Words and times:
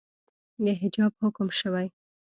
د 0.63 0.65
حجاب 0.81 1.11
حکم 1.21 1.47
شوئ 1.59 1.87